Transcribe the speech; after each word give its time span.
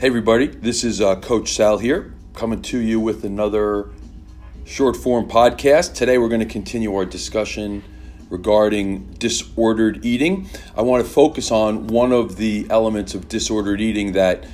Hey, 0.00 0.06
everybody, 0.06 0.46
this 0.46 0.82
is 0.82 1.02
uh, 1.02 1.16
Coach 1.16 1.52
Sal 1.52 1.76
here, 1.76 2.14
coming 2.32 2.62
to 2.62 2.78
you 2.78 2.98
with 2.98 3.22
another 3.22 3.90
short 4.64 4.96
form 4.96 5.28
podcast. 5.28 5.92
Today, 5.94 6.16
we're 6.16 6.30
going 6.30 6.40
to 6.40 6.46
continue 6.46 6.96
our 6.96 7.04
discussion 7.04 7.84
regarding 8.30 9.12
disordered 9.18 10.02
eating. 10.02 10.48
I 10.74 10.80
want 10.80 11.04
to 11.04 11.10
focus 11.10 11.50
on 11.50 11.88
one 11.88 12.12
of 12.12 12.38
the 12.38 12.66
elements 12.70 13.14
of 13.14 13.28
disordered 13.28 13.82
eating 13.82 14.12
that 14.12 14.46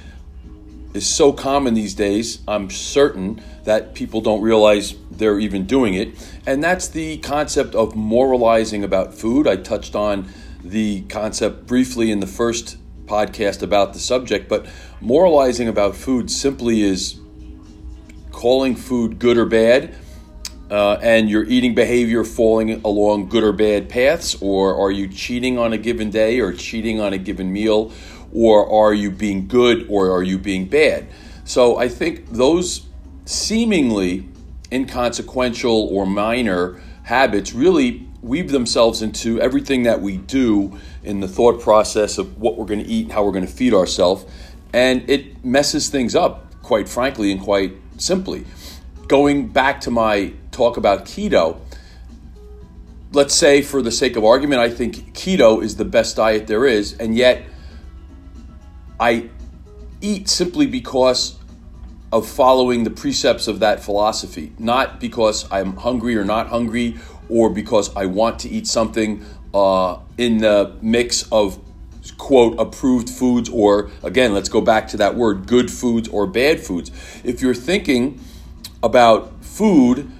is 0.94 1.06
so 1.06 1.32
common 1.32 1.74
these 1.74 1.94
days. 1.94 2.40
I'm 2.48 2.68
certain 2.68 3.40
that 3.62 3.94
people 3.94 4.20
don't 4.20 4.42
realize 4.42 4.96
they're 5.12 5.38
even 5.38 5.64
doing 5.64 5.94
it, 5.94 6.28
and 6.44 6.60
that's 6.60 6.88
the 6.88 7.18
concept 7.18 7.76
of 7.76 7.94
moralizing 7.94 8.82
about 8.82 9.14
food. 9.14 9.46
I 9.46 9.54
touched 9.54 9.94
on 9.94 10.26
the 10.64 11.02
concept 11.02 11.68
briefly 11.68 12.10
in 12.10 12.18
the 12.18 12.26
first 12.26 12.78
podcast 13.06 13.62
about 13.62 13.92
the 13.92 13.98
subject, 13.98 14.48
but 14.48 14.66
moralizing 15.00 15.68
about 15.68 15.96
food 15.96 16.30
simply 16.30 16.82
is 16.82 17.18
calling 18.32 18.76
food 18.76 19.18
good 19.18 19.38
or 19.38 19.46
bad. 19.46 19.94
Uh, 20.68 20.98
and 21.00 21.30
your 21.30 21.44
eating 21.44 21.76
behavior 21.76 22.24
falling 22.24 22.80
along 22.84 23.28
good 23.28 23.44
or 23.44 23.52
bad 23.52 23.88
paths, 23.88 24.34
or 24.40 24.74
are 24.74 24.90
you 24.90 25.06
cheating 25.06 25.56
on 25.56 25.72
a 25.72 25.78
given 25.78 26.10
day, 26.10 26.40
or 26.40 26.52
cheating 26.52 27.00
on 27.00 27.12
a 27.12 27.18
given 27.18 27.52
meal, 27.52 27.92
or 28.32 28.68
are 28.68 28.92
you 28.92 29.08
being 29.08 29.46
good, 29.46 29.86
or 29.88 30.10
are 30.10 30.24
you 30.24 30.36
being 30.36 30.66
bad? 30.66 31.06
So 31.44 31.76
I 31.76 31.88
think 31.88 32.30
those 32.32 32.84
seemingly 33.26 34.28
inconsequential 34.72 35.88
or 35.92 36.04
minor 36.04 36.82
habits 37.04 37.52
really 37.52 38.08
weave 38.26 38.50
themselves 38.50 39.02
into 39.02 39.40
everything 39.40 39.84
that 39.84 40.00
we 40.00 40.16
do 40.16 40.78
in 41.04 41.20
the 41.20 41.28
thought 41.28 41.60
process 41.60 42.18
of 42.18 42.40
what 42.40 42.56
we're 42.56 42.66
going 42.66 42.82
to 42.82 42.86
eat 42.86 43.04
and 43.04 43.12
how 43.12 43.24
we're 43.24 43.32
going 43.32 43.46
to 43.46 43.52
feed 43.52 43.72
ourselves. 43.72 44.24
And 44.72 45.08
it 45.08 45.44
messes 45.44 45.88
things 45.88 46.14
up, 46.14 46.60
quite 46.62 46.88
frankly, 46.88 47.30
and 47.30 47.40
quite 47.40 47.76
simply. 47.98 48.44
Going 49.06 49.48
back 49.48 49.80
to 49.82 49.90
my 49.90 50.32
talk 50.50 50.76
about 50.76 51.04
keto, 51.04 51.60
let's 53.12 53.34
say 53.34 53.62
for 53.62 53.80
the 53.80 53.92
sake 53.92 54.16
of 54.16 54.24
argument, 54.24 54.60
I 54.60 54.70
think 54.70 55.14
keto 55.14 55.62
is 55.62 55.76
the 55.76 55.84
best 55.84 56.16
diet 56.16 56.46
there 56.46 56.66
is, 56.66 56.94
and 56.94 57.16
yet 57.16 57.44
I 58.98 59.30
eat 60.00 60.28
simply 60.28 60.66
because 60.66 61.38
of 62.12 62.28
following 62.28 62.84
the 62.84 62.90
precepts 62.90 63.48
of 63.48 63.60
that 63.60 63.82
philosophy, 63.82 64.52
not 64.58 65.00
because 65.00 65.50
I'm 65.50 65.76
hungry 65.76 66.16
or 66.16 66.24
not 66.24 66.48
hungry 66.48 66.96
or 67.28 67.50
because 67.50 67.94
I 67.96 68.06
want 68.06 68.40
to 68.40 68.48
eat 68.48 68.66
something 68.66 69.24
uh, 69.54 69.98
in 70.18 70.38
the 70.38 70.76
mix 70.82 71.30
of 71.30 71.58
quote 72.18 72.58
approved 72.58 73.10
foods 73.10 73.48
or 73.48 73.90
again 74.02 74.32
let's 74.32 74.48
go 74.48 74.60
back 74.60 74.88
to 74.88 74.96
that 74.96 75.16
word 75.16 75.46
good 75.46 75.70
foods 75.70 76.08
or 76.08 76.26
bad 76.26 76.60
foods. 76.60 76.90
If 77.24 77.42
you're 77.42 77.54
thinking 77.54 78.20
about 78.82 79.44
food 79.44 80.10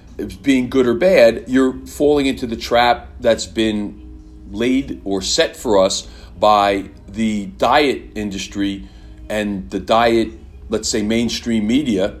being 0.41 0.69
good 0.69 0.87
or 0.87 0.93
bad 0.93 1.45
you're 1.47 1.73
falling 1.85 2.25
into 2.25 2.47
the 2.47 2.55
trap 2.55 3.07
that's 3.19 3.45
been 3.45 4.03
laid 4.51 5.01
or 5.03 5.21
set 5.21 5.55
for 5.55 5.83
us 5.83 6.07
by 6.39 6.89
the 7.07 7.45
diet 7.45 8.01
industry 8.15 8.87
and 9.29 9.69
the 9.69 9.79
diet 9.79 10.29
let's 10.69 10.89
say 10.89 11.01
mainstream 11.01 11.67
media 11.67 12.19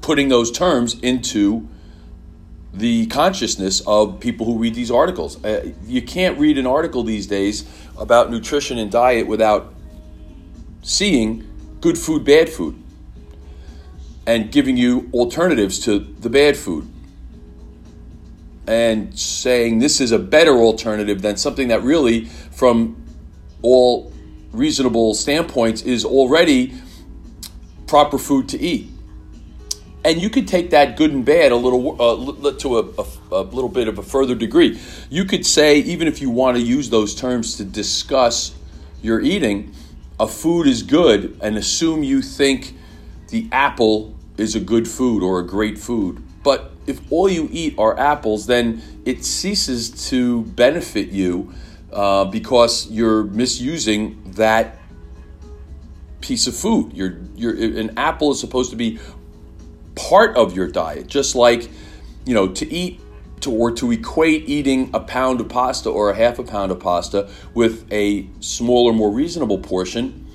putting 0.00 0.28
those 0.28 0.50
terms 0.50 0.98
into 1.00 1.68
the 2.74 3.06
consciousness 3.06 3.82
of 3.86 4.18
people 4.18 4.44
who 4.44 4.58
read 4.58 4.74
these 4.74 4.90
articles. 4.90 5.42
Uh, 5.44 5.72
you 5.86 6.02
can't 6.02 6.38
read 6.38 6.58
an 6.58 6.66
article 6.66 7.04
these 7.04 7.26
days 7.26 7.64
about 7.96 8.30
nutrition 8.30 8.78
and 8.78 8.90
diet 8.90 9.28
without 9.28 9.72
seeing 10.82 11.48
good 11.80 11.96
food, 11.96 12.24
bad 12.24 12.48
food, 12.48 12.76
and 14.26 14.50
giving 14.50 14.76
you 14.76 15.08
alternatives 15.12 15.78
to 15.78 16.00
the 16.00 16.28
bad 16.28 16.56
food. 16.56 16.90
And 18.66 19.16
saying 19.16 19.78
this 19.78 20.00
is 20.00 20.10
a 20.10 20.18
better 20.18 20.56
alternative 20.56 21.22
than 21.22 21.36
something 21.36 21.68
that 21.68 21.82
really, 21.82 22.24
from 22.24 23.00
all 23.62 24.12
reasonable 24.50 25.14
standpoints, 25.14 25.82
is 25.82 26.04
already 26.04 26.74
proper 27.86 28.18
food 28.18 28.48
to 28.48 28.60
eat 28.60 28.88
and 30.04 30.20
you 30.20 30.28
could 30.28 30.46
take 30.46 30.70
that 30.70 30.96
good 30.96 31.12
and 31.12 31.24
bad 31.24 31.50
a 31.50 31.56
little 31.56 32.00
uh, 32.00 32.52
to 32.58 32.78
a, 32.78 32.82
a, 32.82 33.06
a, 33.32 33.42
little 33.42 33.70
bit 33.70 33.88
of 33.88 33.98
a 33.98 34.02
further 34.02 34.34
degree. 34.34 34.78
You 35.08 35.24
could 35.24 35.46
say, 35.46 35.78
even 35.78 36.06
if 36.06 36.20
you 36.20 36.30
want 36.30 36.56
to 36.58 36.62
use 36.62 36.90
those 36.90 37.14
terms 37.14 37.56
to 37.56 37.64
discuss 37.64 38.54
your 39.02 39.20
eating, 39.20 39.74
a 40.20 40.28
food 40.28 40.66
is 40.66 40.82
good, 40.82 41.38
and 41.42 41.56
assume 41.56 42.02
you 42.02 42.22
think 42.22 42.74
the 43.28 43.48
apple 43.50 44.14
is 44.36 44.54
a 44.54 44.60
good 44.60 44.86
food 44.86 45.22
or 45.22 45.40
a 45.40 45.46
great 45.46 45.78
food. 45.78 46.22
But 46.42 46.72
if 46.86 47.00
all 47.10 47.28
you 47.28 47.48
eat 47.50 47.78
are 47.78 47.98
apples, 47.98 48.46
then 48.46 48.82
it 49.04 49.24
ceases 49.24 50.08
to 50.10 50.42
benefit 50.42 51.08
you 51.08 51.54
uh, 51.92 52.26
because 52.26 52.90
you're 52.90 53.24
misusing 53.24 54.22
that 54.32 54.78
piece 56.20 56.46
of 56.46 56.56
food. 56.56 56.92
You're, 56.92 57.18
you're, 57.36 57.54
an 57.54 57.98
apple 57.98 58.32
is 58.32 58.40
supposed 58.40 58.70
to 58.70 58.76
be 58.76 58.98
part 59.94 60.36
of 60.36 60.56
your 60.56 60.68
diet, 60.68 61.06
just 61.06 61.34
like, 61.34 61.70
you 62.24 62.34
know, 62.34 62.48
to 62.48 62.72
eat 62.72 63.00
to, 63.40 63.52
or 63.52 63.70
to 63.72 63.92
equate 63.92 64.48
eating 64.48 64.90
a 64.94 65.00
pound 65.00 65.40
of 65.40 65.48
pasta 65.48 65.90
or 65.90 66.10
a 66.10 66.14
half 66.14 66.38
a 66.38 66.42
pound 66.42 66.72
of 66.72 66.80
pasta 66.80 67.30
with 67.52 67.86
a 67.92 68.26
smaller, 68.40 68.92
more 68.92 69.10
reasonable 69.10 69.58
portion, 69.58 70.26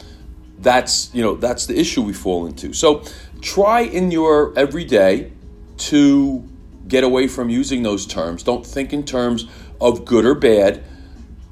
that's, 0.60 1.14
you 1.14 1.24
know, 1.24 1.36
that's 1.36 1.66
the 1.66 1.78
issue 1.78 2.02
we 2.02 2.14
fall 2.14 2.46
into. 2.46 2.74
So 2.74 3.04
try 3.42 3.82
in 3.82 4.12
your 4.12 4.58
everyday 4.58 5.32
to 5.78 6.48
get 6.88 7.04
away 7.04 7.28
from 7.28 7.50
using 7.50 7.84
those 7.84 8.06
terms. 8.06 8.44
Don't 8.44 8.66
think 8.66 8.94
in 8.94 9.04
terms 9.04 9.48
of 9.82 10.06
good 10.06 10.26
or 10.26 10.36
bad. 10.36 10.84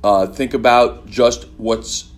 Uh, 0.03 0.27
think 0.27 0.53
about 0.53 1.07
just 1.07 1.47
what's 1.57 2.11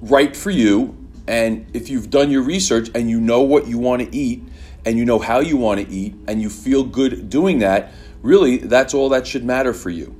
right 0.00 0.36
for 0.36 0.50
you. 0.50 0.96
And 1.28 1.66
if 1.74 1.90
you've 1.90 2.10
done 2.10 2.30
your 2.30 2.42
research 2.42 2.90
and 2.94 3.08
you 3.08 3.20
know 3.20 3.42
what 3.42 3.68
you 3.68 3.78
want 3.78 4.02
to 4.02 4.16
eat, 4.16 4.42
and 4.84 4.98
you 4.98 5.04
know 5.04 5.18
how 5.18 5.40
you 5.40 5.56
want 5.56 5.80
to 5.80 5.92
eat 5.92 6.14
and 6.26 6.40
you 6.40 6.48
feel 6.48 6.84
good 6.84 7.28
doing 7.30 7.58
that, 7.60 7.92
really, 8.22 8.58
that's 8.58 8.94
all 8.94 9.08
that 9.10 9.26
should 9.26 9.44
matter 9.44 9.72
for 9.72 9.90
you. 9.90 10.14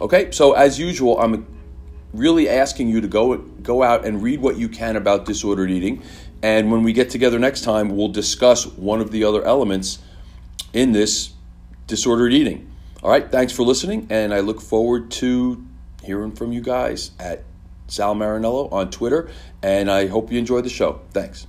Okay, 0.00 0.30
so 0.30 0.52
as 0.52 0.78
usual, 0.78 1.20
I'm 1.20 1.46
really 2.12 2.48
asking 2.48 2.88
you 2.88 3.00
to 3.00 3.08
go 3.08 3.36
go 3.36 3.82
out 3.82 4.04
and 4.04 4.22
read 4.22 4.40
what 4.40 4.56
you 4.56 4.68
can 4.68 4.96
about 4.96 5.24
disordered 5.24 5.70
eating, 5.70 6.02
and 6.42 6.70
when 6.70 6.82
we 6.82 6.92
get 6.92 7.10
together 7.10 7.38
next 7.38 7.62
time, 7.62 7.96
we'll 7.96 8.08
discuss 8.08 8.66
one 8.66 9.00
of 9.00 9.10
the 9.10 9.24
other 9.24 9.44
elements 9.44 9.98
in 10.72 10.92
this 10.92 11.30
disordered 11.86 12.32
eating. 12.32 12.70
All 13.02 13.10
right, 13.10 13.30
thanks 13.30 13.52
for 13.52 13.62
listening, 13.62 14.06
and 14.10 14.32
I 14.32 14.40
look 14.40 14.60
forward 14.60 15.10
to 15.12 15.64
hearing 16.02 16.32
from 16.32 16.52
you 16.52 16.60
guys 16.60 17.10
at 17.18 17.44
Sal 17.88 18.14
Marinello 18.14 18.72
on 18.72 18.90
Twitter, 18.90 19.30
and 19.62 19.90
I 19.90 20.06
hope 20.06 20.30
you 20.30 20.38
enjoy 20.38 20.60
the 20.60 20.70
show. 20.70 21.00
Thanks. 21.12 21.46